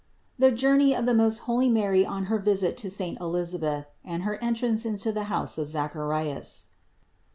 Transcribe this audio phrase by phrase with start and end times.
[0.39, 4.39] THE JOURNEY OF THE MOST HOLY MARY ON HER VISIT TO SAINT ELISABETH AND HER
[4.41, 6.69] ENTRANCE INTO THE HOUSE OF ZACHARIAS.